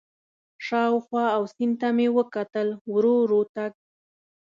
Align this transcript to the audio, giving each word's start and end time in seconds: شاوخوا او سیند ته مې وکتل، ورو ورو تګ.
شاوخوا 0.65 1.25
او 1.35 1.43
سیند 1.53 1.75
ته 1.81 1.87
مې 1.95 2.07
وکتل، 2.17 2.67
ورو 2.93 3.13
ورو 3.21 3.41
تګ. 3.55 3.71